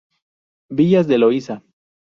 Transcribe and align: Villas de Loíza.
Villas 0.69 1.05
de 1.07 1.19
Loíza. 1.19 1.61